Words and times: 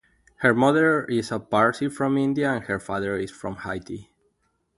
Her 0.37 0.55
mother 0.55 1.05
is 1.05 1.31
a 1.31 1.39
Parsi 1.39 1.87
from 1.87 2.17
India 2.17 2.51
and 2.51 2.63
her 2.65 2.79
father 2.79 3.15
is 3.17 3.29
from 3.29 3.57
Haiti. 3.57 4.09